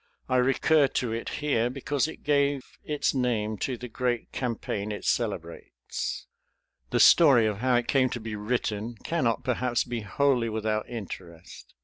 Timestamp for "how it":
7.59-7.87